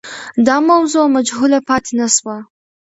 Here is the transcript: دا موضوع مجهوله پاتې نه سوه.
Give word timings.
دا 0.47 0.55
موضوع 0.69 1.05
مجهوله 1.15 1.59
پاتې 1.67 1.91
نه 1.99 2.07
سوه. 2.15 2.35